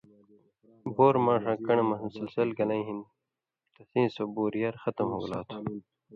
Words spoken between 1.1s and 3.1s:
ماݜاں کن٘ڑہۡ مہ مسلسل گلَیں ہِن